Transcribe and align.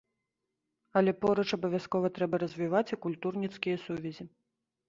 Але 1.01 1.11
поруч 1.25 1.45
абавязкова 1.57 2.13
трэба 2.15 2.35
развіваць 2.47 2.85
і 2.97 3.01
культурніцкія 3.07 3.77
сувязі. 3.87 4.23